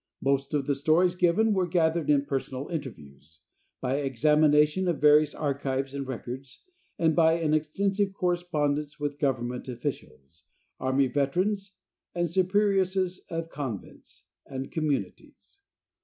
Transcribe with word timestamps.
Most 0.19 0.55
of 0.55 0.65
the 0.65 0.73
stories 0.73 1.13
given 1.13 1.53
were 1.53 1.67
gathered 1.67 2.09
in 2.09 2.25
personal 2.25 2.69
interviews, 2.69 3.41
by 3.81 3.97
examination 3.97 4.87
of 4.87 4.99
various 4.99 5.35
archives 5.35 5.93
and 5.93 6.07
records, 6.07 6.63
and 6.97 7.15
by 7.15 7.33
an 7.33 7.53
extensive 7.53 8.11
correspondence 8.11 8.99
with 8.99 9.19
Government 9.19 9.69
officials, 9.69 10.45
army 10.79 11.05
veterans 11.05 11.73
and 12.15 12.25
Superioresses 12.25 13.19
of 13.29 13.49
Convents 13.49 14.25
and 14.47 14.71
communities. 14.71 15.59